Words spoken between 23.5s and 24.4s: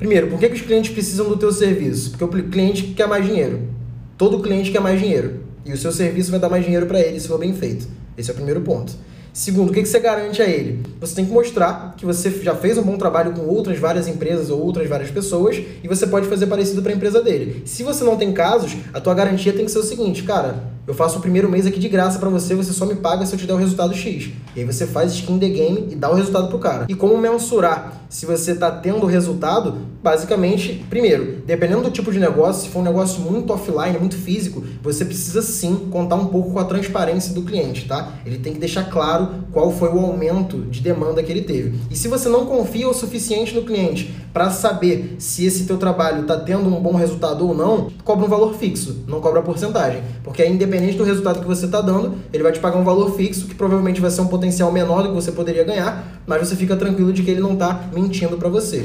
o resultado X.